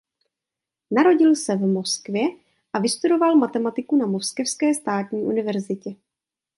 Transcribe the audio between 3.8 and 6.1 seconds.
na Moskevské státní univerzitě.